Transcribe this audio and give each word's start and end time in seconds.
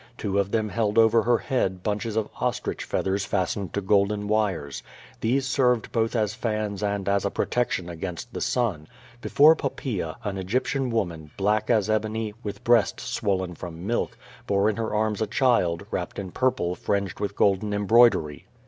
Two 0.17 0.39
of 0.39 0.49
them 0.49 0.69
held 0.69 0.97
over 0.97 1.21
her 1.21 1.37
head 1.37 1.83
bunches 1.83 2.15
of 2.15 2.27
ostrich 2.39 2.83
feathers 2.83 3.23
fastened 3.23 3.71
to 3.75 3.81
golden 3.81 4.27
wires. 4.27 4.81
These 5.19 5.45
served 5.45 5.91
both 5.91 6.15
as 6.15 6.33
fans 6.33 6.81
and 6.81 7.07
as 7.07 7.23
a 7.23 7.29
protection 7.29 7.87
against 7.87 8.33
the 8.33 8.41
sun. 8.41 8.87
Before 9.21 9.55
Poppaea, 9.55 10.15
an 10.23 10.39
Egyptian 10.39 10.89
woman, 10.89 11.29
black 11.37 11.69
as 11.69 11.87
ebony, 11.87 12.33
with 12.41 12.63
breasts 12.63 13.03
swollen 13.03 13.53
from 13.53 13.85
milk, 13.85 14.17
bore 14.47 14.71
in 14.71 14.77
her 14.77 14.91
arms 14.91 15.21
a 15.21 15.27
child, 15.27 15.85
wrapt 15.91 16.17
in 16.17 16.31
purple 16.31 16.73
fringed 16.73 17.19
with 17.19 17.35
golden 17.35 17.71
embroidery. 17.71 18.47